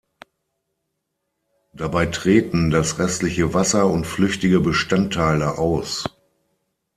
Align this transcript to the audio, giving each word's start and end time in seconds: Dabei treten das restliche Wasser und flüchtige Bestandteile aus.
Dabei 1.73 2.07
treten 2.07 2.71
das 2.71 2.97
restliche 2.97 3.53
Wasser 3.53 3.85
und 3.85 4.07
flüchtige 4.07 4.59
Bestandteile 4.59 5.59
aus. 5.59 6.05